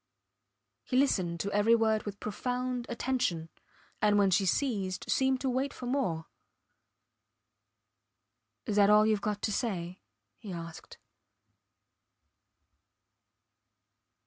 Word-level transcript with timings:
He 0.83 0.97
listened 0.97 1.39
to 1.41 1.51
every 1.51 1.75
word 1.75 2.07
with 2.07 2.19
profound 2.19 2.87
attention, 2.89 3.49
and 4.01 4.17
when 4.17 4.31
she 4.31 4.47
ceased 4.47 5.07
seemed 5.11 5.41
to 5.41 5.47
wait 5.51 5.75
for 5.75 5.85
more. 5.85 6.25
Is 8.65 8.77
that 8.77 8.89
all 8.89 9.05
youve 9.05 9.21
got 9.21 9.43
to 9.43 9.51
say? 9.51 10.01
he 10.39 10.51
asked. 10.51 10.97